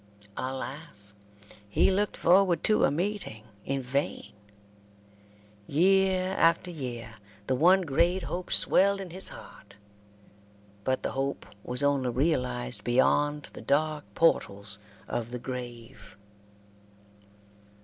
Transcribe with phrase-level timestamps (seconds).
[0.35, 1.13] Alas!
[1.69, 4.33] he looked forward to a meeting in vain.
[5.67, 9.75] Year after year the one great hope swelled in his heart,
[10.83, 16.17] but the hope was only realized beyond the dark portals of the grave.